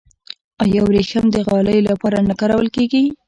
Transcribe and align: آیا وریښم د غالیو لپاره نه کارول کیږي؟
آیا 0.63 0.81
وریښم 0.85 1.25
د 1.31 1.35
غالیو 1.47 1.87
لپاره 1.89 2.17
نه 2.27 2.33
کارول 2.39 2.67
کیږي؟ 2.75 3.03